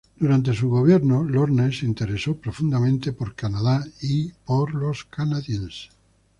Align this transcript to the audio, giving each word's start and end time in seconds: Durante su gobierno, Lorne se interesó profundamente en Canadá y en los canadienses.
Durante 0.19 0.53
su 0.55 0.67
gobierno, 0.67 1.23
Lorne 1.23 1.71
se 1.71 1.85
interesó 1.85 2.35
profundamente 2.35 3.11
en 3.11 3.15
Canadá 3.35 3.85
y 4.01 4.29
en 4.47 4.79
los 4.79 5.03
canadienses. 5.03 5.89